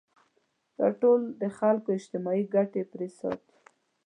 [0.77, 3.57] دا ټول د خلکو اجتماعي ګټې پرې ساتي.